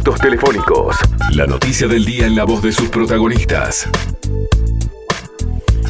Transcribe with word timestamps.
contactos 0.00 0.20
telefónicos. 0.20 0.96
La 1.34 1.46
noticia 1.46 1.86
del 1.86 2.06
día 2.06 2.26
en 2.26 2.34
la 2.34 2.44
voz 2.44 2.62
de 2.62 2.72
sus 2.72 2.88
protagonistas. 2.88 3.86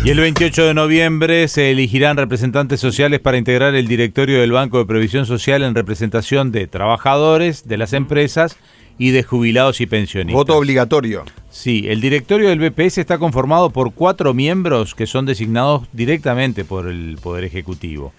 Y 0.04 0.10
el 0.10 0.18
28 0.18 0.64
de 0.64 0.74
noviembre 0.74 1.46
se 1.46 1.70
elegirán 1.70 2.16
representantes 2.16 2.80
sociales 2.80 3.20
para 3.20 3.38
integrar 3.38 3.76
el 3.76 3.86
directorio 3.86 4.40
del 4.40 4.50
Banco 4.50 4.78
de 4.78 4.86
Previsión 4.86 5.26
Social 5.26 5.62
en 5.62 5.76
representación 5.76 6.50
de 6.50 6.66
trabajadores, 6.66 7.68
de 7.68 7.76
las 7.76 7.92
empresas 7.92 8.56
y 8.98 9.10
de 9.10 9.22
jubilados 9.22 9.80
y 9.80 9.86
pensionistas. 9.86 10.34
Voto 10.34 10.56
obligatorio. 10.56 11.24
Sí, 11.50 11.84
el 11.86 12.00
directorio 12.00 12.48
del 12.48 12.58
BPS 12.58 12.98
está 12.98 13.18
conformado 13.18 13.70
por 13.70 13.92
cuatro 13.92 14.34
miembros 14.34 14.96
que 14.96 15.06
son 15.06 15.24
designados 15.24 15.86
directamente 15.92 16.64
por 16.64 16.88
el 16.88 17.16
Poder 17.22 17.44
Ejecutivo. 17.44 18.12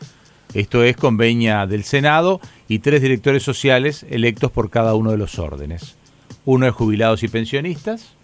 Esto 0.53 0.83
es 0.83 0.97
conveña 0.97 1.65
del 1.65 1.83
Senado 1.83 2.41
y 2.67 2.79
tres 2.79 3.01
directores 3.01 3.41
sociales 3.41 4.05
electos 4.09 4.51
por 4.51 4.69
cada 4.69 4.95
uno 4.95 5.11
de 5.11 5.17
los 5.17 5.39
órdenes. 5.39 5.95
Uno 6.43 6.67
es 6.67 6.73
jubilados 6.73 7.23
y 7.23 7.29
pensionistas. 7.29 8.15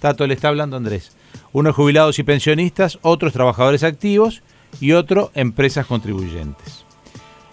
Tato 0.00 0.26
le 0.26 0.34
está 0.34 0.48
hablando 0.48 0.76
Andrés. 0.76 1.12
Uno 1.52 1.70
es 1.70 1.76
jubilados 1.76 2.18
y 2.18 2.22
pensionistas, 2.22 2.98
otro 3.02 3.28
es 3.28 3.34
trabajadores 3.34 3.84
activos 3.84 4.42
y 4.80 4.92
otro 4.92 5.30
empresas 5.34 5.86
contribuyentes. 5.86 6.84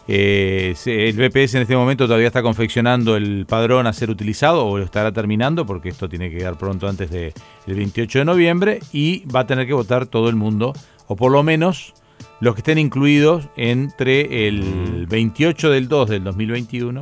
Eh, 0.08 0.76
el 0.86 1.18
BPS 1.18 1.56
en 1.56 1.62
este 1.64 1.76
momento 1.76 2.06
todavía 2.06 2.28
está 2.28 2.44
confeccionando 2.44 3.16
el 3.16 3.46
padrón 3.48 3.88
a 3.88 3.94
ser 3.94 4.12
utilizado 4.12 4.66
o 4.68 4.78
lo 4.78 4.84
estará 4.84 5.12
terminando 5.12 5.66
porque 5.66 5.90
esto 5.90 6.08
tiene 6.08 6.30
que 6.30 6.38
quedar 6.38 6.58
pronto 6.58 6.88
antes 6.88 7.10
del 7.10 7.34
28 7.66 8.20
de 8.20 8.26
noviembre 8.26 8.80
y 8.94 9.26
va 9.26 9.42
a 9.42 9.48
tener 9.48 9.66
que 9.66 9.74
votar 9.74 10.06
todo 10.06 10.30
el 10.30 10.36
mundo 10.36 10.74
o 11.08 11.16
por 11.16 11.32
lo 11.32 11.42
menos 11.42 11.96
los 12.46 12.54
que 12.54 12.60
estén 12.60 12.78
incluidos 12.78 13.50
entre 13.58 14.48
el 14.48 15.08
28 15.08 15.72
del 15.72 15.88
2 15.88 16.10
del 16.12 16.24
2021 16.26 17.02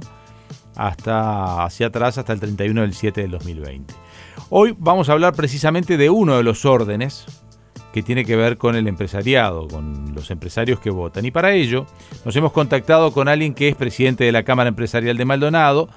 hasta 0.77 1.65
hacia 1.65 1.87
atrás 1.87 2.17
hasta 2.17 2.31
el 2.31 2.39
31 2.39 2.79
del 2.79 2.93
7 2.93 3.23
del 3.23 3.31
2020. 3.31 3.93
Hoy 4.49 4.73
vamos 4.79 5.09
a 5.09 5.11
hablar 5.11 5.33
precisamente 5.33 5.97
de 5.97 6.09
uno 6.09 6.37
de 6.37 6.43
los 6.43 6.63
órdenes 6.63 7.25
que 7.91 8.01
tiene 8.01 8.23
que 8.23 8.37
ver 8.37 8.57
con 8.57 8.77
el 8.77 8.87
empresariado, 8.87 9.67
con 9.67 10.15
los 10.15 10.31
empresarios 10.31 10.79
que 10.79 10.91
votan. 10.91 11.25
Y 11.25 11.31
para 11.31 11.51
ello 11.51 11.87
nos 12.23 12.33
hemos 12.37 12.53
contactado 12.53 13.11
con 13.11 13.27
alguien 13.27 13.53
que 13.53 13.67
es 13.67 13.75
presidente 13.75 14.23
de 14.23 14.31
la 14.31 14.43
Cámara 14.43 14.69
Empresarial 14.69 15.17
de 15.17 15.25
Maldonado, 15.25 15.89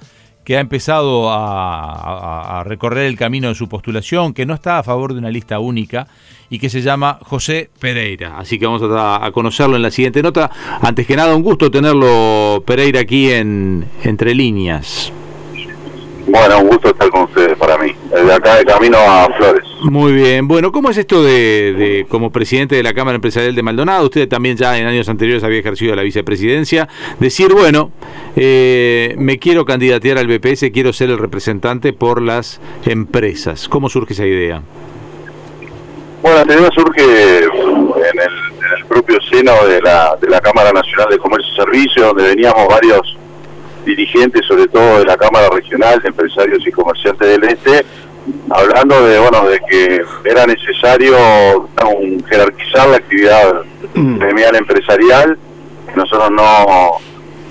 que 0.42 0.56
ha 0.56 0.60
empezado 0.60 1.30
a, 1.30 2.64
recorrer 2.64 3.06
el 3.06 3.16
camino 3.16 3.46
de 3.46 3.54
su 3.54 3.68
postulación, 3.68 4.34
que 4.34 4.44
no 4.44 4.54
está 4.54 4.80
a 4.80 4.82
favor 4.82 5.12
de 5.12 5.20
una 5.20 5.30
lista 5.30 5.60
única 5.60 6.08
y 6.50 6.58
que 6.58 6.70
se 6.70 6.82
llama 6.82 7.18
José 7.22 7.70
Pereira. 7.78 8.38
Así 8.38 8.58
que 8.58 8.66
vamos 8.66 8.82
a, 8.82 9.24
a 9.24 9.32
conocerlo 9.32 9.76
en 9.76 9.82
la 9.82 9.90
siguiente 9.90 10.22
nota. 10.22 10.50
Antes 10.80 11.06
que 11.06 11.16
nada, 11.16 11.34
un 11.34 11.42
gusto 11.42 11.70
tenerlo, 11.70 12.62
Pereira, 12.66 13.00
aquí 13.00 13.30
en 13.30 13.84
Entre 14.02 14.34
Líneas. 14.34 15.12
Bueno, 16.26 16.58
un 16.58 16.68
gusto 16.68 16.88
estar 16.88 17.08
con 17.08 17.22
ustedes 17.22 17.56
para 17.56 17.78
mí, 17.78 17.94
de 18.10 18.32
acá 18.32 18.56
de 18.56 18.64
camino 18.64 18.98
a 18.98 19.28
Flores. 19.36 19.62
Muy 19.82 20.12
bien, 20.12 20.48
bueno, 20.48 20.72
¿cómo 20.72 20.90
es 20.90 20.96
esto 20.96 21.22
de, 21.22 22.04
como 22.08 22.32
presidente 22.32 22.74
de 22.74 22.82
la 22.82 22.94
Cámara 22.94 23.14
Empresarial 23.14 23.54
de 23.54 23.62
Maldonado? 23.62 24.06
Usted 24.06 24.28
también 24.28 24.56
ya 24.56 24.76
en 24.76 24.86
años 24.86 25.08
anteriores 25.08 25.44
había 25.44 25.60
ejercido 25.60 25.94
la 25.94 26.02
vicepresidencia, 26.02 26.88
decir, 27.20 27.52
bueno, 27.52 27.92
eh, 28.34 29.14
me 29.18 29.38
quiero 29.38 29.64
candidatear 29.64 30.18
al 30.18 30.26
BPS, 30.26 30.70
quiero 30.72 30.92
ser 30.92 31.10
el 31.10 31.18
representante 31.18 31.92
por 31.92 32.20
las 32.20 32.60
empresas. 32.84 33.68
¿Cómo 33.68 33.88
surge 33.88 34.14
esa 34.14 34.26
idea? 34.26 34.62
Bueno, 36.26 36.44
la 36.44 36.54
idea 36.56 36.70
surge 36.74 37.38
en 37.44 38.20
el, 38.20 38.84
propio 38.88 39.16
seno 39.30 39.52
de 39.64 39.80
la, 39.80 40.16
de 40.20 40.28
la 40.28 40.40
Cámara 40.40 40.72
Nacional 40.72 41.06
de 41.08 41.18
Comercio 41.18 41.52
y 41.52 41.56
Servicios, 41.56 42.04
donde 42.04 42.34
veníamos 42.34 42.66
varios 42.66 43.16
dirigentes, 43.84 44.44
sobre 44.44 44.66
todo 44.66 44.98
de 44.98 45.04
la 45.04 45.16
Cámara 45.16 45.48
Regional 45.52 46.00
de 46.00 46.08
Empresarios 46.08 46.66
y 46.66 46.72
Comerciantes 46.72 47.28
del 47.28 47.44
Este, 47.44 47.86
hablando 48.50 49.06
de 49.06 49.20
bueno 49.20 49.48
de 49.48 49.60
que 49.70 50.04
era 50.24 50.46
necesario 50.48 51.16
jerarquizar 52.28 52.88
la 52.88 52.96
actividad 52.96 53.62
mm. 53.94 54.18
gremial 54.18 54.56
empresarial. 54.56 55.38
Nosotros 55.94 56.28
no 56.32 56.98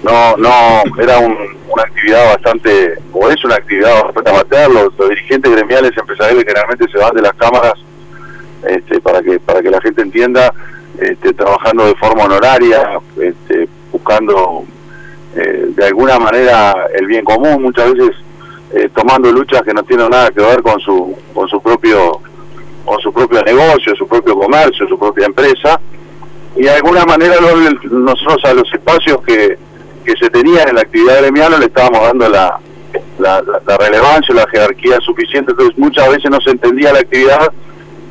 no 0.03 0.35
no 0.35 1.01
era 1.01 1.19
una 1.19 1.83
actividad 1.83 2.25
bastante 2.33 2.95
o 3.13 3.29
es 3.29 3.41
una 3.45 3.55
actividad 3.55 4.03
bastante 4.03 4.31
amateur. 4.31 4.69
Los, 4.69 5.09
dirigentes 5.09 5.49
gremiales 5.49 5.97
empresariales 5.97 6.43
generalmente 6.45 6.91
se 6.91 6.97
van 6.97 7.15
de 7.15 7.21
las 7.21 7.33
cámaras 7.35 7.75
este, 8.67 8.99
para 9.01 9.21
que 9.21 9.39
para 9.39 9.61
que 9.61 9.69
la 9.69 9.81
gente 9.81 10.01
entienda 10.01 10.53
este, 10.99 11.33
trabajando 11.33 11.85
de 11.85 11.95
forma 11.95 12.23
honoraria, 12.23 12.99
este, 13.21 13.67
buscando 13.91 14.63
eh, 15.35 15.67
de 15.69 15.85
alguna 15.85 16.17
manera 16.19 16.87
el 16.93 17.05
bien 17.07 17.25
común, 17.25 17.63
muchas 17.63 17.93
veces 17.93 18.15
eh, 18.73 18.89
tomando 18.95 19.31
luchas 19.31 19.61
que 19.63 19.73
no 19.73 19.83
tienen 19.83 20.09
nada 20.09 20.31
que 20.31 20.41
ver 20.41 20.61
con 20.61 20.79
su 20.79 21.15
con 21.33 21.47
su 21.47 21.61
propio 21.61 22.19
con 22.85 22.99
su 22.99 23.11
propio 23.11 23.41
negocio, 23.43 23.95
su 23.95 24.07
propio 24.07 24.37
comercio, 24.37 24.87
su 24.87 24.97
propia 24.97 25.25
empresa. 25.25 25.79
Y 26.55 26.63
de 26.63 26.71
alguna 26.71 27.03
manera 27.03 27.35
nosotros 27.91 28.45
a 28.45 28.53
los 28.53 28.71
espacios 28.73 29.21
que, 29.23 29.57
que 30.05 30.13
se 30.17 30.29
tenían 30.29 30.69
en 30.69 30.75
la 30.75 30.81
actividad 30.81 31.19
gremial 31.19 31.59
le 31.59 31.65
estábamos 31.65 32.01
dando 32.01 32.29
la, 32.29 32.59
la, 33.19 33.41
la, 33.41 33.77
relevancia, 33.77 34.33
la 34.33 34.47
jerarquía 34.47 34.99
suficiente, 35.01 35.51
entonces 35.51 35.77
muchas 35.77 36.07
veces 36.09 36.31
no 36.31 36.39
se 36.41 36.51
entendía 36.51 36.93
la 36.93 36.99
actividad 36.99 37.51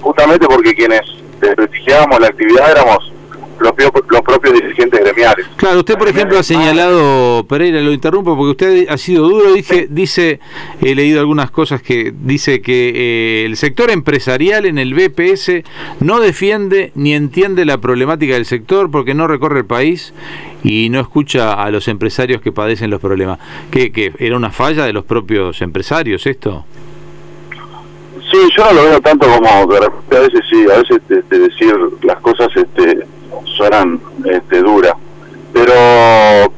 justamente 0.04 0.46
porque 0.46 0.74
quienes 0.74 1.00
desprestigiábamos 1.40 2.20
la 2.20 2.26
actividad 2.26 2.70
éramos 2.70 3.10
los, 3.58 3.72
los 4.10 4.20
propios 4.22 4.54
dirigentes 4.54 5.00
gremiales. 5.00 5.46
Claro, 5.56 5.78
usted 5.78 5.96
por 5.96 6.08
ejemplo 6.08 6.38
ha 6.38 6.42
señalado, 6.42 7.46
Pereira, 7.46 7.80
lo 7.80 7.92
interrumpo 7.92 8.36
porque 8.36 8.50
usted 8.50 8.88
ha 8.90 8.98
sido 8.98 9.28
duro, 9.28 9.54
dije, 9.54 9.86
dice, 9.88 10.40
he 10.82 10.94
leído 10.94 11.20
algunas 11.20 11.50
cosas 11.50 11.80
que 11.80 12.12
dice 12.14 12.60
que 12.60 12.92
eh, 12.94 13.46
el 13.46 13.56
sector 13.56 13.90
empresarial 13.90 14.66
en 14.66 14.78
el 14.78 14.92
BPS 14.92 15.62
no 16.00 16.20
defiende 16.20 16.92
ni 16.94 17.14
entiende 17.14 17.64
la 17.64 17.78
problemática 17.78 18.34
del 18.34 18.44
sector 18.44 18.90
porque 18.90 19.14
no 19.14 19.26
recorre 19.26 19.60
el 19.60 19.66
país 19.66 20.12
y 20.62 20.90
no 20.90 21.00
escucha 21.00 21.54
a 21.54 21.70
los 21.70 21.88
empresarios 21.88 22.42
que 22.42 22.52
padecen 22.52 22.90
los 22.90 23.00
problemas. 23.00 23.38
¿Que, 23.70 23.90
que 23.90 24.12
era 24.18 24.36
una 24.36 24.50
falla 24.50 24.84
de 24.84 24.92
los 24.92 25.04
propios 25.04 25.62
empresarios 25.62 26.26
esto? 26.26 26.66
Sí, 28.34 28.40
yo 28.56 28.64
no 28.64 28.72
lo 28.72 28.82
veo 28.82 29.00
tanto 29.00 29.28
como 29.28 29.48
a 29.48 29.64
veces 30.08 30.40
sí, 30.50 30.66
a 30.68 30.78
veces 30.78 31.00
de, 31.06 31.38
decir 31.38 31.72
las 32.02 32.18
cosas 32.18 32.48
este, 32.56 33.06
suenan 33.56 34.00
este, 34.24 34.58
duras. 34.58 34.94
Pero, 35.52 35.72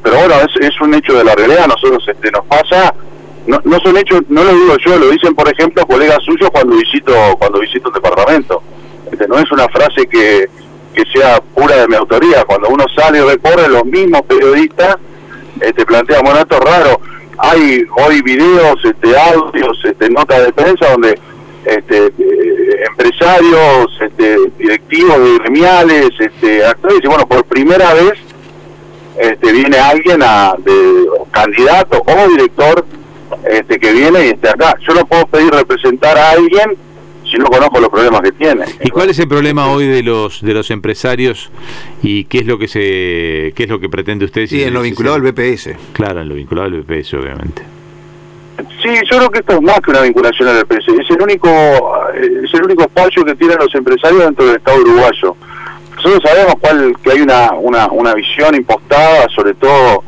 pero 0.03 0.17
bueno, 0.17 0.37
es, 0.37 0.69
es 0.69 0.81
un 0.81 0.95
hecho 0.95 1.13
de 1.13 1.25
la 1.25 1.35
realidad. 1.35 1.67
Nosotros 1.67 2.03
este, 2.09 2.31
nos 2.31 2.47
pasa, 2.47 2.95
no, 3.47 3.61
no 3.65 3.79
son 3.81 3.95
hechos, 3.99 4.23
no 4.31 4.43
lo 4.43 4.55
digo 4.55 4.75
yo, 4.87 4.99
lo 4.99 5.11
dicen 5.11 5.35
por 5.35 5.51
ejemplo 5.51 5.87
colegas 5.87 6.17
suyos 6.25 6.49
cuando 6.51 6.77
visito 6.77 7.13
cuando 7.39 7.61
visito 7.61 7.89
un 7.89 7.95
departamento. 7.95 8.63
Este, 9.13 9.29
no 9.29 9.39
es 9.39 9.53
una 9.53 9.69
frase 9.69 10.07
que, 10.07 10.49
que 10.95 11.05
sea 11.13 11.43
pura 11.55 11.77
de 11.77 11.89
mi 11.89 11.97
autoría. 11.97 12.43
Cuando 12.45 12.71
uno 12.71 12.87
sale 12.97 13.19
y 13.19 13.21
recorre, 13.21 13.69
los 13.69 13.85
mismos 13.85 14.23
periodistas 14.23 14.97
este, 15.61 15.85
plantean, 15.85 16.23
bueno, 16.25 16.39
esto 16.39 16.57
es 16.57 16.61
raro. 16.63 17.01
Hay 17.37 17.85
hoy 18.03 18.23
videos, 18.23 18.83
este, 18.83 19.15
audios, 19.19 19.79
este, 19.85 20.09
notas 20.09 20.43
de 20.43 20.55
prensa 20.55 20.91
donde 20.93 21.19
este, 21.67 22.07
eh, 22.07 22.85
empresarios, 22.89 23.89
este, 24.01 24.37
directivos 24.59 25.19
de 25.19 25.39
gremiales, 25.39 26.11
este, 26.19 26.65
actores, 26.65 27.01
y 27.03 27.09
bueno, 27.09 27.27
por 27.27 27.45
primera 27.45 27.93
vez 27.95 28.15
este, 29.19 29.53
viene 29.53 29.77
alguien 29.79 30.23
a, 30.23 30.55
de 30.59 31.07
candidato 31.31 32.03
o 32.07 32.29
director 32.29 32.85
este, 33.51 33.79
que 33.79 33.93
viene 33.93 34.27
y 34.27 34.29
esté 34.31 34.49
acá. 34.49 34.77
Yo 34.87 34.95
no 34.95 35.07
puedo 35.07 35.27
pedir 35.27 35.51
representar 35.51 36.17
a 36.17 36.31
alguien 36.31 36.77
si 37.29 37.39
no 37.39 37.47
conozco 37.47 37.81
los 37.81 37.91
problemas 37.91 38.21
que 38.21 38.33
tiene. 38.33 38.65
¿Y 38.85 38.91
cuál 38.91 39.11
es 39.11 39.19
el 39.19 39.27
problema 39.27 39.69
hoy 39.73 39.87
de 39.89 40.03
los 40.03 40.41
de 40.43 40.55
los 40.55 40.71
empresarios 40.71 41.51
y 42.03 42.25
qué 42.25 42.39
es 42.39 42.47
lo 42.47 42.59
que 42.59 42.69
se 42.69 43.53
qué 43.57 43.65
es 43.65 43.69
lo 43.69 43.81
que 43.81 43.89
pretende 43.89 44.25
usted? 44.25 44.47
Sí, 44.47 44.63
en 44.63 44.73
lo 44.75 44.83
vinculado 44.83 45.17
al 45.17 45.23
BPS. 45.23 45.71
Claro, 45.93 46.21
en 46.21 46.29
lo 46.29 46.37
vinculado 46.37 46.69
al 46.69 46.81
BPS, 46.81 47.15
obviamente. 47.15 47.76
Sí, 48.83 48.89
yo 49.11 49.19
creo 49.19 49.31
que 49.31 49.39
esto 49.41 49.53
es 49.55 49.63
más 49.63 49.81
que 49.81 49.91
una 49.91 50.03
vinculación 50.03 50.49
al 50.49 50.59
EPS. 50.59 50.89
Es 50.89 51.11
el 51.11 51.23
único, 51.23 51.49
es 52.15 52.55
el 52.55 52.65
único 52.65 52.83
espacio 52.83 53.25
que 53.25 53.35
tienen 53.35 53.59
los 53.59 53.75
empresarios 53.75 54.25
dentro 54.25 54.47
del 54.47 54.57
Estado 54.57 54.81
uruguayo. 54.81 55.37
Nosotros 55.97 56.23
sabemos 56.23 56.55
cuál, 56.61 56.97
que 57.03 57.11
hay 57.13 57.21
una, 57.21 57.53
una, 57.53 57.87
una 57.89 58.15
visión 58.15 58.55
impostada, 58.55 59.27
sobre 59.35 59.55
todo 59.55 60.05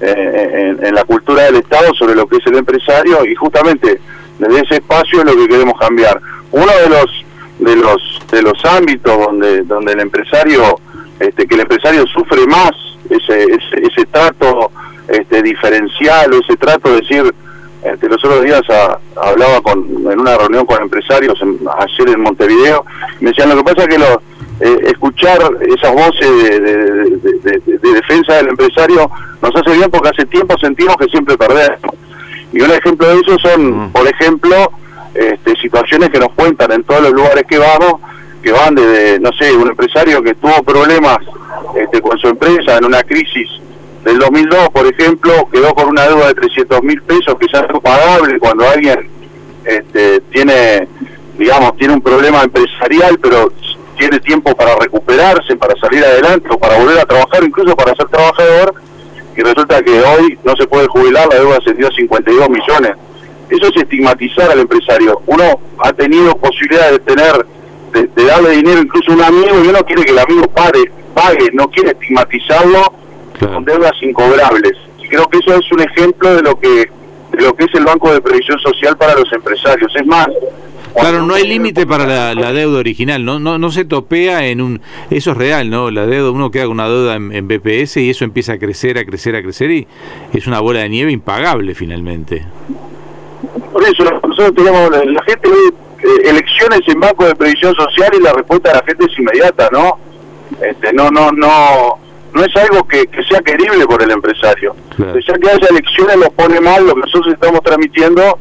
eh, 0.00 0.76
en, 0.82 0.94
la 0.94 1.04
cultura 1.04 1.44
del 1.44 1.56
Estado, 1.56 1.94
sobre 1.94 2.14
lo 2.14 2.26
que 2.26 2.36
es 2.36 2.46
el 2.46 2.56
empresario 2.56 3.24
y 3.24 3.34
justamente 3.34 4.00
desde 4.38 4.60
ese 4.60 4.74
espacio 4.76 5.20
es 5.20 5.24
lo 5.26 5.36
que 5.36 5.48
queremos 5.48 5.78
cambiar. 5.78 6.20
Uno 6.50 6.72
de 6.82 6.88
los 6.88 7.24
de 7.58 7.76
los 7.76 8.20
de 8.30 8.42
los 8.42 8.64
ámbitos 8.64 9.16
donde 9.16 9.62
donde 9.62 9.92
el 9.92 10.00
empresario 10.00 10.80
este, 11.20 11.46
que 11.46 11.54
el 11.54 11.60
empresario 11.60 12.04
sufre 12.08 12.44
más 12.48 12.72
ese 13.08 13.44
ese, 13.44 13.86
ese 13.86 14.06
trato 14.06 14.72
este, 15.06 15.40
diferencial 15.40 16.32
o 16.32 16.40
ese 16.40 16.56
trato 16.56 16.90
de 16.90 17.00
decir 17.00 17.34
este, 17.84 18.08
los 18.08 18.24
otros 18.24 18.42
días 18.42 18.62
hablaba 19.16 19.60
con, 19.60 19.78
en 20.10 20.20
una 20.20 20.36
reunión 20.36 20.64
con 20.66 20.82
empresarios 20.82 21.38
ayer 21.78 22.08
en 22.08 22.20
Montevideo, 22.20 22.84
me 23.20 23.30
decían 23.30 23.50
lo 23.50 23.56
que 23.56 23.74
pasa 23.74 23.82
es 23.82 23.88
que 23.88 23.98
lo, 23.98 24.22
eh, 24.60 24.78
escuchar 24.86 25.38
esas 25.60 25.92
voces 25.92 26.60
de, 26.62 27.60
defensa 27.80 28.36
del 28.36 28.48
empresario 28.48 29.10
nos 29.42 29.54
hace 29.54 29.76
bien 29.76 29.90
porque 29.90 30.10
hace 30.10 30.24
tiempo 30.26 30.56
sentimos 30.58 30.96
que 30.96 31.06
siempre 31.06 31.36
perdemos. 31.36 31.80
Y 32.52 32.60
un 32.60 32.70
ejemplo 32.70 33.08
de 33.08 33.14
eso 33.20 33.36
son, 33.40 33.90
por 33.90 34.06
ejemplo, 34.06 34.70
este, 35.14 35.56
situaciones 35.56 36.10
que 36.10 36.20
nos 36.20 36.32
cuentan 36.34 36.70
en 36.70 36.84
todos 36.84 37.02
los 37.02 37.12
lugares 37.12 37.44
que 37.48 37.58
vamos, 37.58 38.00
que 38.42 38.52
van 38.52 38.76
desde, 38.76 39.18
no 39.18 39.32
sé, 39.32 39.52
un 39.52 39.68
empresario 39.68 40.22
que 40.22 40.34
tuvo 40.34 40.62
problemas 40.62 41.18
este, 41.74 42.00
con 42.00 42.16
su 42.18 42.28
empresa 42.28 42.78
en 42.78 42.84
una 42.84 43.02
crisis 43.02 43.48
del 44.04 44.18
2002, 44.18 44.68
por 44.68 44.86
ejemplo, 44.86 45.48
quedó 45.50 45.74
con 45.74 45.88
una 45.88 46.06
deuda 46.06 46.28
de 46.28 46.34
300 46.34 46.82
mil 46.82 47.00
pesos 47.02 47.36
que 47.38 47.46
ya 47.52 47.60
es 47.60 47.80
pagable 47.80 48.38
cuando 48.38 48.68
alguien 48.68 49.08
este, 49.64 50.20
tiene, 50.30 50.86
digamos, 51.38 51.74
tiene 51.76 51.94
un 51.94 52.02
problema 52.02 52.42
empresarial, 52.42 53.18
pero 53.18 53.50
tiene 53.96 54.20
tiempo 54.20 54.54
para 54.54 54.76
recuperarse, 54.76 55.56
para 55.56 55.74
salir 55.80 56.04
adelante 56.04 56.48
o 56.50 56.58
para 56.58 56.78
volver 56.78 56.98
a 56.98 57.06
trabajar, 57.06 57.42
incluso 57.44 57.74
para 57.74 57.94
ser 57.94 58.06
trabajador, 58.08 58.74
y 59.36 59.40
resulta 59.40 59.82
que 59.82 60.00
hoy 60.00 60.38
no 60.44 60.54
se 60.54 60.66
puede 60.66 60.86
jubilar, 60.88 61.26
la 61.28 61.38
deuda 61.38 61.56
ascendió 61.56 61.88
a 61.88 61.92
52 61.92 62.50
millones. 62.50 62.92
Eso 63.48 63.66
es 63.68 63.76
estigmatizar 63.76 64.50
al 64.50 64.60
empresario. 64.60 65.22
Uno 65.26 65.44
ha 65.78 65.92
tenido 65.92 66.36
posibilidad 66.36 66.90
de 66.90 66.98
tener, 67.00 67.46
de, 67.92 68.24
darle 68.24 68.50
dinero 68.50 68.82
incluso 68.82 69.12
a 69.12 69.14
un 69.14 69.22
amigo 69.22 69.64
y 69.64 69.68
uno 69.68 69.82
quiere 69.84 70.04
que 70.04 70.12
el 70.12 70.18
amigo 70.18 70.46
pare, 70.48 70.90
pague, 71.14 71.50
no 71.52 71.68
quiere 71.68 71.90
estigmatizarlo 71.90 73.03
con 73.38 73.64
deudas 73.64 73.92
incobrables. 74.00 74.74
Y 75.02 75.08
creo 75.08 75.28
que 75.28 75.38
eso 75.38 75.54
es 75.54 75.72
un 75.72 75.80
ejemplo 75.80 76.34
de 76.34 76.42
lo 76.42 76.58
que 76.58 76.90
de 77.32 77.42
lo 77.42 77.54
que 77.54 77.64
es 77.64 77.74
el 77.74 77.84
Banco 77.84 78.12
de 78.12 78.20
Previsión 78.20 78.58
Social 78.60 78.96
para 78.96 79.14
los 79.14 79.32
empresarios. 79.32 79.92
Es 79.96 80.06
más, 80.06 80.28
Claro, 80.94 81.22
no 81.22 81.34
hay 81.34 81.46
límite 81.46 81.86
para 81.86 82.34
la, 82.34 82.52
deuda 82.52 82.78
original, 82.78 83.24
¿no? 83.24 83.40
No, 83.40 83.58
no 83.58 83.70
se 83.72 83.84
topea 83.84 84.46
en 84.46 84.60
un... 84.60 84.80
Eso 85.10 85.32
es 85.32 85.36
real, 85.36 85.68
¿no? 85.68 85.90
La 85.90 86.06
deuda, 86.06 86.30
uno 86.30 86.50
queda 86.50 86.64
con 86.64 86.74
una 86.74 86.88
deuda 86.88 87.16
en, 87.16 87.48
BPS 87.48 87.96
y 87.96 88.10
eso 88.10 88.24
empieza 88.24 88.52
a 88.54 88.58
crecer, 88.58 88.96
a 88.98 89.04
crecer, 89.04 89.34
a 89.34 89.42
crecer 89.42 89.70
y 89.72 89.88
es 90.32 90.46
una 90.46 90.60
bola 90.60 90.80
de 90.80 90.88
nieve 90.88 91.10
impagable 91.10 91.74
finalmente. 91.74 92.44
Por 93.72 93.82
eso 93.82 94.04
nosotros 94.04 94.54
tenemos, 94.54 94.90
la 94.90 95.22
gente 95.24 95.48
ve 95.50 96.08
eh, 96.08 96.30
elecciones 96.30 96.80
en 96.86 97.00
Banco 97.00 97.26
de 97.26 97.34
Previsión 97.34 97.74
Social 97.74 98.10
y 98.16 98.22
la 98.22 98.32
respuesta 98.32 98.70
de 98.70 98.76
la 98.76 98.84
gente 98.84 99.06
es 99.10 99.18
inmediata, 99.18 99.68
¿no? 99.72 99.98
Este, 100.60 100.92
no, 100.92 101.10
no, 101.10 101.32
no 101.32 101.98
no 102.34 102.44
es 102.44 102.56
algo 102.56 102.86
que, 102.86 103.08
sea 103.28 103.40
querible 103.40 103.86
por 103.86 104.02
el 104.02 104.10
empresario. 104.10 104.74
Ya 104.98 105.34
que 105.34 105.50
haya 105.50 105.68
elecciones 105.70 106.16
lo 106.16 106.30
pone 106.32 106.60
mal, 106.60 106.84
lo 106.86 106.94
que 106.94 107.00
nosotros 107.02 107.32
estamos 107.32 107.62
transmitiendo 107.62 108.38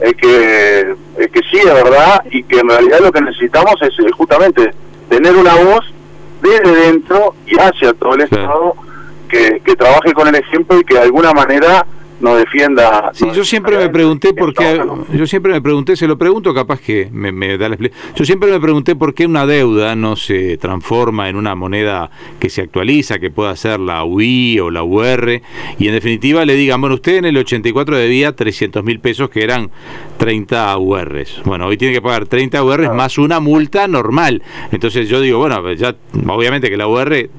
es 0.00 0.14
que, 0.14 0.94
es 1.18 1.30
que 1.30 1.40
sí, 1.50 1.58
es 1.58 1.64
verdad, 1.66 2.24
y 2.30 2.42
que 2.42 2.58
en 2.58 2.68
realidad 2.68 2.98
lo 3.00 3.12
que 3.12 3.20
necesitamos 3.20 3.76
es, 3.82 3.94
justamente 4.14 4.72
tener 5.08 5.36
una 5.36 5.54
voz 5.54 5.84
desde 6.42 6.74
dentro 6.74 7.34
y 7.46 7.56
hacia 7.58 7.92
todo 7.94 8.14
el 8.14 8.22
Estado 8.22 8.74
que, 9.28 9.60
que 9.64 9.76
trabaje 9.76 10.12
con 10.12 10.26
el 10.26 10.34
ejemplo 10.34 10.80
y 10.80 10.84
que 10.84 10.94
de 10.94 11.02
alguna 11.02 11.32
manera 11.32 11.86
no 12.20 12.36
defienda. 12.36 13.10
Sí, 13.14 13.26
yo 13.34 13.44
siempre 13.44 13.76
me 13.78 13.88
pregunté 13.88 14.32
por 14.34 14.54
qué, 14.54 14.80
yo 15.12 15.26
siempre 15.26 15.52
me 15.52 15.60
pregunté, 15.60 15.96
se 15.96 16.06
lo 16.06 16.18
pregunto, 16.18 16.54
capaz 16.54 16.80
que 16.80 17.08
me, 17.10 17.32
da 17.56 17.68
la 17.68 17.74
explicación. 17.74 18.14
Yo 18.14 18.24
siempre 18.24 18.50
me 18.50 18.60
pregunté 18.60 18.94
por 18.94 19.14
qué 19.14 19.26
una 19.26 19.46
deuda 19.46 19.96
no 19.96 20.16
se 20.16 20.56
transforma 20.58 21.28
en 21.28 21.36
una 21.36 21.54
moneda 21.54 22.10
que 22.38 22.50
se 22.50 22.62
actualiza, 22.62 23.18
que 23.18 23.30
pueda 23.30 23.56
ser 23.56 23.80
la 23.80 24.04
UI 24.04 24.60
o 24.60 24.70
la 24.70 24.82
UR, 24.82 25.40
y 25.78 25.88
en 25.88 25.94
definitiva 25.94 26.44
le 26.44 26.54
digan, 26.54 26.80
bueno, 26.80 26.96
usted 26.96 27.16
en 27.16 27.24
el 27.24 27.36
84 27.36 27.96
debía 27.96 28.36
300 28.36 28.84
mil 28.84 29.00
pesos 29.00 29.30
que 29.30 29.42
eran 29.42 29.70
30 30.18 30.76
URs. 30.78 31.42
Bueno, 31.44 31.66
hoy 31.66 31.76
tiene 31.76 31.94
que 31.94 32.02
pagar 32.02 32.26
30 32.26 32.62
URs 32.62 32.94
más 32.94 33.18
una 33.18 33.40
multa 33.40 33.88
normal. 33.88 34.42
Entonces 34.70 35.08
yo 35.08 35.20
digo, 35.20 35.38
bueno, 35.38 35.72
ya 35.72 35.94
obviamente 36.26 36.68
que 36.68 36.76
la 36.76 36.86
UR, 36.86 37.30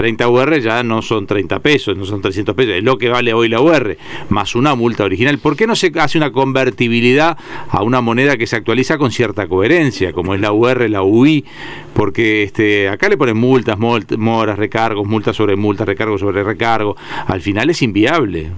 30 0.00 0.30
UR 0.30 0.60
ya 0.60 0.82
no 0.82 1.02
son 1.02 1.26
30 1.26 1.58
pesos, 1.58 1.94
no 1.94 2.06
son 2.06 2.22
300 2.22 2.54
pesos, 2.54 2.72
es 2.76 2.82
lo 2.82 2.96
que 2.96 3.10
vale 3.10 3.34
hoy 3.34 3.50
la 3.50 3.60
UR 3.60 3.98
más 4.30 4.54
una 4.54 4.74
multa 4.74 5.04
original. 5.04 5.36
¿Por 5.36 5.56
qué 5.56 5.66
no 5.66 5.76
se 5.76 5.92
hace 6.00 6.16
una 6.16 6.32
convertibilidad 6.32 7.36
a 7.68 7.82
una 7.82 8.00
moneda 8.00 8.38
que 8.38 8.46
se 8.46 8.56
actualiza 8.56 8.96
con 8.96 9.10
cierta 9.10 9.46
coherencia, 9.46 10.14
como 10.14 10.34
es 10.34 10.40
la 10.40 10.52
UR, 10.52 10.88
la 10.88 11.02
UI? 11.02 11.44
Porque 11.92 12.44
este, 12.44 12.88
acá 12.88 13.10
le 13.10 13.18
ponen 13.18 13.36
multas, 13.36 13.76
moras, 13.78 14.58
recargos, 14.58 15.06
multas 15.06 15.36
sobre 15.36 15.54
multas, 15.54 15.86
recargos 15.86 16.22
sobre 16.22 16.44
recargo. 16.44 16.96
Al 17.26 17.42
final 17.42 17.68
es 17.68 17.82
inviable. 17.82 18.52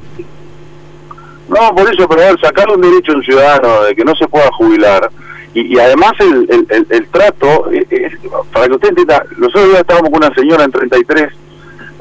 No, 1.49 1.75
por 1.75 1.93
eso, 1.93 2.09
pero 2.09 2.39
sacar 2.39 2.71
un 2.71 2.81
derecho 2.81 3.11
a 3.11 3.17
un 3.17 3.25
ciudadano 3.25 3.83
de 3.83 3.97
que 3.97 4.05
no 4.05 4.15
se 4.15 4.29
pueda 4.29 4.49
jubilar. 4.53 5.11
Y, 5.55 5.79
además 5.79 6.13
el, 6.21 6.67
el, 6.89 7.09
trato, 7.09 7.71
eh, 7.71 7.87
eh, 7.91 8.11
para 8.53 8.67
que 8.67 8.73
usted 8.73 8.89
entienda, 8.89 9.23
nosotros 9.37 9.73
ya 9.73 9.81
estábamos 9.81 10.11
con 10.11 10.25
una 10.25 10.35
señora 10.35 10.65
en 10.65 10.73
33, 10.73 11.29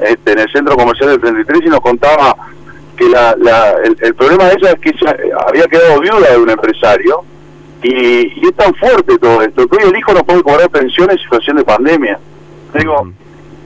este, 0.00 0.32
en 0.32 0.38
el 0.38 0.52
centro 0.52 0.74
comercial 0.74 1.10
del 1.10 1.20
33, 1.20 1.66
y 1.66 1.68
nos 1.68 1.80
contaba 1.80 2.34
que 2.96 3.08
la, 3.10 3.36
la, 3.38 3.74
el, 3.84 4.14
problema 4.14 4.46
de 4.46 4.54
ella 4.54 4.70
es 4.70 4.80
que 4.80 4.90
ella 4.90 5.16
había 5.46 5.64
quedado 5.64 6.00
viuda 6.00 6.30
de 6.30 6.38
un 6.38 6.48
empresario 6.48 7.24
y, 7.82 8.46
es 8.46 8.54
tan 8.54 8.74
fuerte 8.74 9.18
todo 9.18 9.42
esto 9.42 9.66
que 9.66 9.76
hoy 9.76 9.90
el 9.90 9.98
hijo 9.98 10.14
no 10.14 10.24
puede 10.24 10.42
cobrar 10.42 10.70
pensión 10.70 11.10
en 11.10 11.18
situación 11.18 11.56
de 11.56 11.64
pandemia. 11.64 12.18
Digo, 12.74 13.12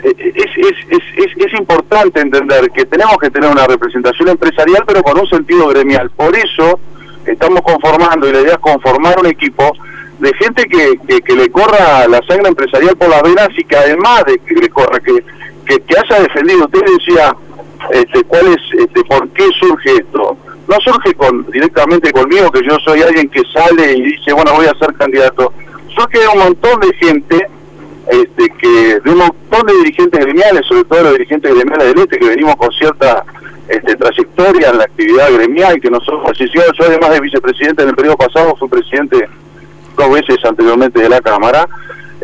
eh, 0.02 0.14
eh, 0.18 0.32
es, 0.34 0.50
es, 0.56 1.02
es, 1.16 1.46
es, 1.46 1.58
importante 1.58 2.20
entender 2.20 2.70
que 2.70 2.84
tenemos 2.86 3.16
que 3.18 3.30
tener 3.30 3.50
una 3.50 3.66
representación 3.66 4.28
empresarial 4.30 4.84
pero 4.86 5.02
con 5.02 5.18
un 5.18 5.26
sentido 5.28 5.68
gremial. 5.68 6.10
Por 6.10 6.34
eso 6.34 6.80
estamos 7.26 7.61
conformando 7.62 8.28
y 8.28 8.32
la 8.32 8.40
idea 8.40 8.52
es 8.55 8.58
conformar 8.58 9.19
un 9.19 9.26
equipo 9.26 9.73
de 10.19 10.32
gente 10.34 10.64
que, 10.64 11.20
que, 11.20 11.34
le 11.34 11.50
corra 11.50 12.08
la 12.08 12.23
sangre 12.26 12.49
empresarial 12.49 12.96
por 12.96 13.08
las 13.08 13.23
venas 13.23 13.49
y 13.56 13.64
que 13.64 13.76
además 13.76 14.25
de 14.25 14.38
que 14.38 14.55
le 14.55 14.69
corra, 14.70 14.99
que, 15.00 15.23
que, 15.67 15.99
haya 15.99 16.23
defendido, 16.23 16.64
usted 16.64 16.81
decía, 16.99 17.37
este, 17.90 18.25
cuál 18.25 18.46
es, 18.46 18.81
este, 18.81 19.05
por 19.05 19.28
qué 19.31 19.44
surge 19.61 19.96
esto. 19.96 20.37
No 20.69 20.76
surge 20.82 21.14
con 21.14 21.49
directamente 21.50 22.11
conmigo, 22.12 22.50
que 22.50 22.67
yo 22.67 22.76
soy 22.84 23.02
alguien 23.02 23.29
que 23.29 23.43
sale 23.52 23.93
y 23.93 24.02
dice, 24.02 24.32
bueno, 24.32 24.55
voy 24.55 24.67
a 24.67 24.75
ser 24.79 24.94
candidato. 24.94 25.52
Surge 25.94 26.26
un 26.32 26.38
montón 26.40 26.81
de 26.81 26.93
gente, 26.94 27.46
este, 28.08 28.50
que 28.58 29.00
de 29.00 29.11
un 29.11 29.19
montón 29.19 29.67
de 29.67 29.75
dirigentes 29.79 30.20
gremiales, 30.20 30.67
sobre 30.67 30.85
todo 30.85 31.03
los 31.03 31.12
dirigentes 31.12 31.55
gremiales 31.55 31.88
del 31.88 31.99
este, 31.99 32.19
que 32.19 32.29
venimos 32.29 32.56
con 32.56 32.70
cierta 32.73 33.25
este, 33.69 33.97
trayectoria 33.97 34.70
en 34.70 34.79
la 34.79 34.85
actividad 34.85 35.32
gremial, 35.32 35.81
que 35.81 35.91
nosotros, 35.91 36.38
yo, 36.38 36.62
yo 36.79 36.85
además 36.85 37.11
de 37.11 37.20
vicepresidente 37.20 37.82
en 37.82 37.88
el 37.88 37.97
periodo 37.97 38.17
pasado, 38.17 38.55
fui 38.56 38.69
presidente 38.69 39.29
dos 39.97 40.11
veces 40.11 40.37
anteriormente 40.44 41.00
de 41.00 41.08
la 41.08 41.20
Cámara, 41.20 41.67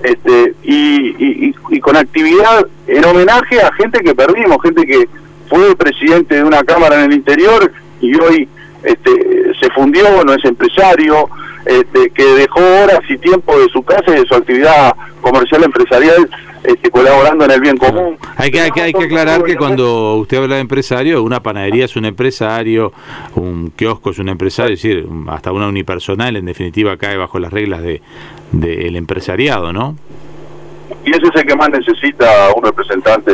este, 0.02 0.54
y, 0.62 1.52
y, 1.70 1.80
con 1.80 1.96
actividad 1.96 2.66
en 2.86 3.04
homenaje 3.04 3.60
a 3.60 3.72
gente 3.74 4.00
que 4.00 4.14
perdimos, 4.14 4.58
gente 4.62 4.84
que 4.84 5.08
fue 5.48 5.76
presidente 5.76 6.36
de 6.36 6.44
una 6.44 6.64
cámara 6.64 6.96
en 6.96 7.10
el 7.10 7.16
interior 7.18 7.70
y 8.00 8.18
hoy 8.18 8.48
este, 8.82 9.52
se 9.60 9.70
fundió, 9.70 10.24
no 10.24 10.32
es 10.32 10.44
empresario, 10.44 11.28
este, 11.64 12.10
que 12.10 12.24
dejó 12.24 12.60
horas 12.60 13.00
y 13.08 13.18
tiempo 13.18 13.58
de 13.58 13.68
su 13.68 13.82
casa 13.82 14.04
y 14.08 14.20
de 14.20 14.26
su 14.26 14.34
actividad 14.34 14.94
comercial 15.20 15.64
empresarial 15.64 16.28
este, 16.64 16.90
colaborando 16.90 17.44
en 17.44 17.50
el 17.50 17.60
bien 17.60 17.76
común. 17.76 18.16
Hay 18.36 18.50
que, 18.50 18.60
hay 18.60 18.70
que, 18.70 18.82
hay 18.82 18.92
que 18.92 19.04
aclarar 19.04 19.42
que 19.42 19.56
cuando 19.56 20.14
usted 20.16 20.36
habla 20.38 20.56
de 20.56 20.60
empresario, 20.60 21.22
una 21.22 21.42
panadería 21.42 21.84
es 21.86 21.96
un 21.96 22.04
empresario, 22.04 22.92
un 23.34 23.70
kiosco 23.70 24.10
es 24.10 24.18
un 24.18 24.28
empresario, 24.28 24.74
es 24.74 24.82
decir, 24.82 25.06
hasta 25.28 25.50
una 25.50 25.66
unipersonal 25.66 26.36
en 26.36 26.44
definitiva 26.44 26.96
cae 26.96 27.16
bajo 27.16 27.40
las 27.40 27.52
reglas 27.52 27.82
del 27.82 28.00
de, 28.52 28.96
empresariado, 28.96 29.72
¿no? 29.72 29.96
Y 31.04 31.10
ese 31.10 31.22
es 31.22 31.40
el 31.40 31.46
que 31.46 31.56
más 31.56 31.70
necesita 31.70 32.52
un 32.54 32.62
representante 32.62 33.32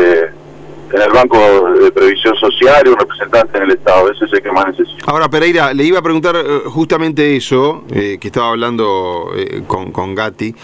en 0.93 1.03
el 1.03 1.11
Banco 1.11 1.39
de 1.81 1.93
Previsión 1.93 2.35
Social 2.37 2.83
y 2.87 2.89
un 2.91 2.97
representante 2.97 3.59
en 3.59 3.65
el 3.65 3.71
Estado. 3.73 4.11
Ese 4.11 4.25
es 4.25 4.33
el 4.33 4.43
que 4.43 4.53
más 4.53 4.67
necesita. 4.69 5.05
Ahora, 5.07 5.29
Pereira, 5.29 5.73
le 5.75 5.85
iba 5.85 5.99
a 5.99 6.03
preguntar 6.03 6.37
eh, 6.37 6.63
justamente 6.67 7.37
eso, 7.37 7.85
eh, 7.91 8.19
que 8.21 8.29
estaba 8.29 8.51
hablando 8.51 9.33
eh, 9.37 9.63
con, 9.67 9.93
con 9.93 10.15
Gatti. 10.15 10.55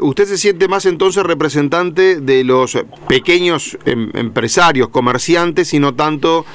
¿Usted 0.00 0.26
se 0.26 0.38
siente 0.38 0.68
más 0.68 0.86
entonces 0.86 1.24
representante 1.24 2.20
de 2.20 2.44
los 2.44 2.78
pequeños 3.08 3.76
em, 3.84 4.10
empresarios, 4.14 4.90
comerciantes, 4.90 5.74
y 5.74 5.80
no 5.80 5.92
tanto 5.94 6.46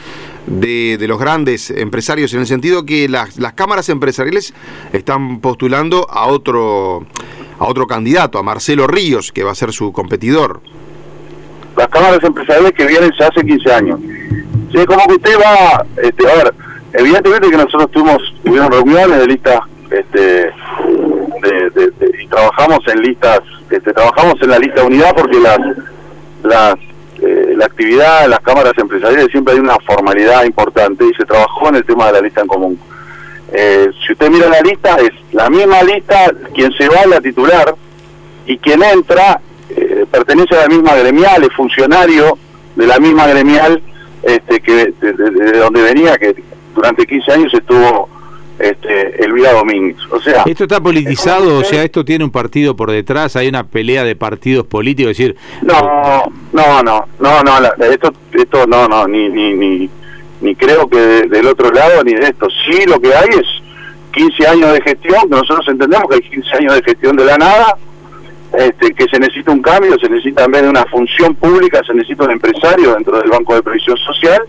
de, 0.48 0.98
de, 0.98 1.08
los 1.10 1.20
grandes 1.20 1.72
empresarios, 1.72 2.34
en 2.34 2.40
el 2.40 2.48
sentido 2.48 2.86
que 2.86 3.10
las, 3.10 3.38
las 3.38 3.52
cámaras 3.52 3.90
empresariales 3.90 4.54
están 4.94 5.42
postulando 5.42 6.10
a 6.10 6.28
otro, 6.28 7.06
a 7.60 7.66
otro 7.66 7.86
candidato, 7.86 8.40
a 8.40 8.44
Marcelo 8.44 8.88
Ríos, 8.88 9.34
que 9.34 9.44
va 9.44 9.52
a 9.52 9.56
ser 9.56 9.74
su 9.74 9.92
competidor? 9.92 10.62
Las 11.76 11.88
cámaras 11.88 12.24
empresariales 12.24 12.74
que 12.74 12.86
vienen 12.86 13.12
ya 13.20 13.28
hace 13.28 13.42
15 13.42 13.74
años. 13.74 14.00
Sí, 14.72 14.86
como 14.86 15.06
que 15.08 15.14
usted 15.14 15.38
va, 15.40 15.86
este, 16.02 16.30
a 16.30 16.36
ver, 16.36 16.54
evidentemente 16.94 17.50
que 17.50 17.58
nosotros 17.58 17.92
tuvimos, 17.92 18.22
tuvimos 18.44 18.70
reuniones 18.70 19.20
de 19.20 19.28
listas, 19.28 19.60
este, 19.90 20.52
y 22.22 22.28
trabajamos 22.28 22.80
en 22.88 23.02
listas, 23.02 23.42
este, 23.70 23.94
trabajamos 23.94 24.36
en 24.42 24.50
la 24.50 24.60
lista 24.60 24.84
unidad 24.84 25.14
porque 25.16 25.40
las, 25.40 25.60
las, 26.44 26.76
eh, 27.22 27.54
la 27.58 27.66
actividad 27.66 28.26
en 28.26 28.32
las 28.32 28.40
cámaras 28.40 28.74
empresariales 28.78 29.28
siempre 29.32 29.54
hay 29.54 29.60
una 29.60 29.78
formalidad 29.86 30.46
importante 30.46 31.06
y 31.06 31.14
se 31.16 31.26
trabajó 31.26 31.70
en 31.70 31.76
el 31.76 31.86
tema 31.86 32.08
de 32.08 32.14
la 32.14 32.22
lista 32.22 32.42
en 32.42 32.48
común. 32.48 32.80
Eh, 33.54 33.92
si 34.06 34.14
usted 34.14 34.30
mira 34.30 34.48
la 34.48 34.62
lista, 34.62 34.96
es 34.96 35.12
la 35.34 35.50
misma 35.50 35.84
lista, 35.84 36.32
quien 36.54 36.72
se 36.74 36.88
va 36.88 37.02
a 37.04 37.08
la 37.08 37.22
titular 37.22 37.76
y 38.46 38.58
quien 38.58 38.82
entra 38.82 39.42
eh, 40.02 40.06
pertenece 40.10 40.56
a 40.56 40.62
la 40.62 40.68
misma 40.68 40.96
gremial, 40.96 41.44
es 41.44 41.54
funcionario 41.54 42.38
de 42.76 42.88
la 42.88 43.00
misma 43.00 43.28
gremial 43.28 43.82
este, 44.24 44.60
que 44.62 44.94
de, 45.02 45.60
donde 45.60 45.82
venía, 45.82 46.18
que, 46.18 46.36
durante 46.76 47.06
15 47.06 47.32
años 47.34 47.54
estuvo 47.54 48.10
este, 48.60 49.24
Elvira 49.24 49.54
Domínguez. 49.54 49.98
O 50.12 50.22
sea, 50.22 50.44
esto 50.46 50.64
está 50.64 50.80
politizado, 50.80 51.58
o 51.58 51.64
sea, 51.64 51.84
esto 51.84 52.06
tiene 52.06 52.24
un 52.24 52.32
partido 52.32 52.76
por 52.76 52.92
detrás, 52.92 53.36
hay 53.36 53.48
una 53.48 53.64
pelea 53.66 54.04
de 54.04 54.16
partidos 54.16 54.66
políticos, 54.66 55.12
es 55.12 55.18
decir, 55.18 55.36
no, 55.64 56.24
no, 56.54 56.84
no, 56.84 57.06
no, 57.20 57.44
no, 57.44 57.86
esto, 57.86 58.14
esto 58.34 58.68
no, 58.68 58.88
no, 58.88 59.08
ni, 59.08 59.30
ni, 59.30 59.54
ni, 59.54 59.90
ni 60.42 60.56
creo 60.56 60.88
que 60.88 60.98
del 60.98 61.48
otro 61.48 61.72
lado 61.72 62.04
ni 62.04 62.14
de 62.14 62.26
esto. 62.26 62.48
Sí, 62.66 62.86
lo 62.88 63.00
que 63.00 63.14
hay 63.14 63.30
es 63.30 63.48
15 64.14 64.48
años 64.48 64.74
de 64.74 64.82
gestión, 64.82 65.22
que 65.24 65.36
nosotros 65.36 65.66
entendemos 65.68 66.06
que 66.10 66.16
hay 66.16 66.22
15 66.22 66.58
años 66.58 66.76
de 66.76 66.84
gestión 66.84 67.16
de 67.16 67.26
la 67.26 67.38
nada, 67.38 67.78
este, 68.54 68.94
que 68.94 69.06
se 69.06 69.18
necesita 69.18 69.52
un 69.52 69.62
cambio, 69.62 69.98
se 69.98 70.10
necesita 70.10 70.46
de 70.48 70.68
una 70.68 70.84
función 70.86 71.36
pública, 71.36 71.82
se 71.86 71.94
necesita 71.94 72.26
un 72.26 72.32
empresario 72.32 72.94
dentro 72.94 73.18
del 73.18 73.30
Banco 73.30 73.56
de 73.56 73.64
Previsión 73.64 73.98
Social. 73.98 74.42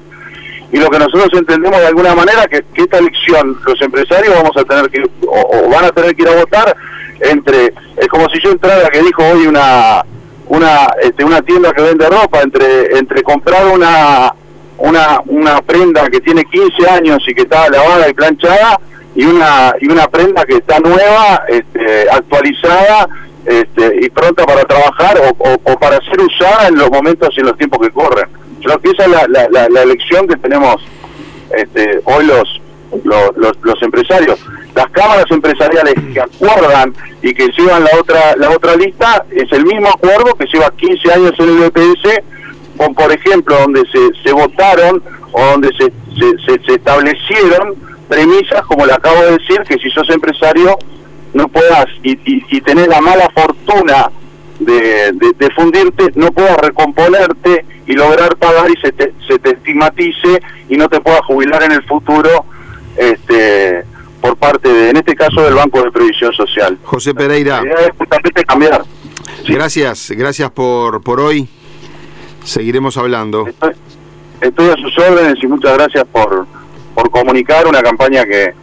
Y 0.72 0.78
lo 0.78 0.88
que 0.90 0.98
nosotros 0.98 1.28
entendemos 1.34 1.78
de 1.78 1.86
alguna 1.86 2.14
manera 2.14 2.46
que, 2.46 2.64
que 2.74 2.82
esta 2.82 2.98
elección 2.98 3.58
los 3.64 3.80
empresarios 3.80 4.34
vamos 4.34 4.56
a 4.56 4.64
tener 4.64 4.90
que 4.90 5.04
o, 5.26 5.68
van 5.70 5.84
a 5.84 5.90
tener 5.90 6.16
que 6.16 6.22
ir 6.22 6.28
a 6.28 6.36
votar 6.36 6.74
entre 7.20 7.74
es 7.96 8.08
como 8.08 8.28
si 8.30 8.40
yo 8.42 8.50
entrara 8.50 8.88
que 8.88 9.02
dijo 9.02 9.22
hoy 9.22 9.46
una 9.46 10.02
una 10.48 10.86
este, 11.02 11.24
una 11.24 11.42
tienda 11.42 11.72
que 11.72 11.82
vende 11.82 12.08
ropa 12.08 12.40
entre 12.40 12.98
entre 12.98 13.22
comprar 13.22 13.66
una 13.66 14.32
una 14.78 15.20
una 15.26 15.60
prenda 15.60 16.08
que 16.08 16.20
tiene 16.20 16.42
15 16.46 16.90
años 16.90 17.22
y 17.28 17.34
que 17.34 17.42
está 17.42 17.68
lavada 17.68 18.08
y 18.08 18.14
planchada 18.14 18.80
y 19.14 19.26
una 19.26 19.74
y 19.78 19.92
una 19.92 20.08
prenda 20.08 20.42
que 20.46 20.54
está 20.54 20.80
nueva 20.80 21.42
este, 21.48 22.08
actualizada 22.10 23.08
este, 23.46 23.96
y 24.00 24.10
pronta 24.10 24.44
para 24.44 24.64
trabajar 24.64 25.18
o, 25.18 25.58
o 25.64 25.78
para 25.78 25.98
ser 26.04 26.20
usada 26.20 26.68
en 26.68 26.76
los 26.76 26.90
momentos 26.90 27.30
y 27.36 27.40
en 27.40 27.46
los 27.46 27.56
tiempos 27.58 27.80
que 27.80 27.90
corren 27.92 28.42
yo 28.62 28.78
creo 28.78 28.92
esa 28.92 29.04
es 29.04 29.28
la, 29.50 29.82
elección 29.82 30.26
que 30.28 30.36
tenemos 30.36 30.76
este, 31.56 32.00
hoy 32.04 32.24
los, 32.26 32.60
los, 33.04 33.56
los, 33.62 33.82
empresarios. 33.82 34.38
Las 34.74 34.86
cámaras 34.90 35.24
empresariales 35.30 35.94
que 36.12 36.20
acuerdan 36.20 36.94
y 37.22 37.34
que 37.34 37.48
llevan 37.58 37.84
la 37.84 37.90
otra 37.98 38.36
la 38.36 38.50
otra 38.50 38.76
lista 38.76 39.24
es 39.30 39.50
el 39.52 39.64
mismo 39.64 39.88
acuerdo 39.88 40.34
que 40.34 40.46
lleva 40.46 40.70
15 40.70 41.12
años 41.12 41.32
en 41.38 41.48
el 41.48 41.70
BPS, 41.70 42.22
con 42.76 42.94
por 42.94 43.12
ejemplo 43.12 43.56
donde 43.58 43.82
se, 43.90 44.22
se 44.22 44.32
votaron 44.32 45.02
o 45.32 45.44
donde 45.44 45.70
se, 45.76 45.92
se, 46.46 46.74
establecieron 46.74 47.74
premisas 48.08 48.62
como 48.62 48.86
le 48.86 48.92
acabo 48.92 49.22
de 49.22 49.38
decir, 49.38 49.60
que 49.62 49.78
si 49.78 49.90
sos 49.90 50.08
empresario 50.10 50.78
no 51.34 51.48
puedas 51.48 51.86
y, 52.02 52.12
y, 52.12 52.44
y 52.50 52.60
tenés 52.60 52.88
la 52.88 53.00
mala 53.00 53.28
fortuna 53.34 54.10
de, 54.60 55.12
de, 55.12 55.50
fundirte, 55.50 56.12
no 56.14 56.30
puedas 56.32 56.56
recomponerte 56.58 57.64
y 57.86 57.94
lograr 57.94 58.36
pagar 58.36 58.70
y 58.70 58.80
se 58.80 58.92
te, 58.92 59.12
se 59.26 59.38
te 59.38 59.50
estigmatice 59.50 60.40
y 60.68 60.76
no 60.76 60.88
te 60.88 61.00
puedas 61.00 61.22
jubilar 61.22 61.62
en 61.62 61.72
el 61.72 61.82
futuro 61.84 62.44
este 62.96 63.84
por 64.20 64.36
parte 64.36 64.68
de, 64.68 64.90
en 64.90 64.96
este 64.96 65.16
caso, 65.16 65.42
del 65.42 65.54
Banco 65.54 65.82
de 65.82 65.90
Previsión 65.90 66.32
Social. 66.32 66.78
José 66.84 67.12
Pereira. 67.12 67.60
La 67.60 67.66
idea 67.66 67.86
es 67.86 67.90
justamente 67.98 68.44
cambiar. 68.44 68.84
Gracias, 69.48 70.12
gracias 70.12 70.48
por, 70.52 71.02
por 71.02 71.18
hoy. 71.18 71.48
Seguiremos 72.44 72.96
hablando. 72.96 73.48
Estoy, 73.48 73.72
estoy, 74.40 74.70
a 74.70 74.74
sus 74.74 74.96
órdenes 74.96 75.42
y 75.42 75.46
muchas 75.48 75.74
gracias 75.74 76.04
por, 76.12 76.46
por 76.94 77.10
comunicar 77.10 77.66
una 77.66 77.82
campaña 77.82 78.24
que, 78.24 78.54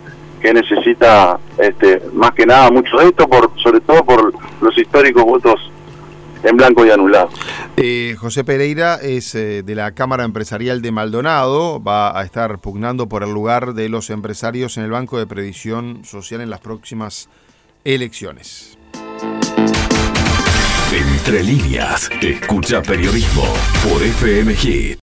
que 0.42 0.54
necesita 0.54 1.40
este, 1.58 2.02
más 2.14 2.32
que 2.32 2.46
nada 2.46 2.70
mucho 2.72 2.98
de 2.98 3.08
esto, 3.08 3.28
por, 3.28 3.52
sobre 3.62 3.82
todo 3.82 4.04
por 4.04 4.34
los 4.62 4.78
históricos 4.78 5.24
votos 5.24 5.72
en 6.44 6.56
blanco 6.56 6.86
y 6.86 6.92
anulado. 6.92 7.30
Eh, 7.78 8.16
José 8.18 8.44
Pereira 8.44 8.96
es 8.96 9.36
eh, 9.36 9.64
de 9.64 9.76
la 9.76 9.92
Cámara 9.94 10.24
Empresarial 10.24 10.82
de 10.82 10.92
Maldonado, 10.92 11.82
va 11.82 12.18
a 12.18 12.24
estar 12.24 12.60
pugnando 12.60 13.08
por 13.08 13.24
el 13.24 13.32
lugar 13.32 13.74
de 13.74 13.90
los 13.90 14.10
empresarios 14.10 14.78
en 14.78 14.84
el 14.84 14.92
Banco 14.92 15.20
de 15.20 15.28
Previsión 15.28 16.04
Social 16.06 16.42
en 16.42 16.50
las 16.50 16.60
próximas 16.60 17.30
elecciones. 17.84 18.78
Entre 20.92 21.44
líneas, 21.44 22.10
escucha 22.22 22.82
periodismo 22.82 23.44
por 23.84 24.02
FMG. 24.02 24.98